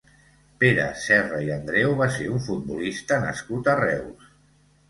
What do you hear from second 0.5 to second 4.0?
Pere Serra i Andreu va ser un futbolista nascut a